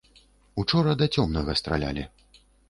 Учора 0.63 0.95
да 1.01 1.09
цёмнага 1.17 1.57
стралялі. 1.63 2.09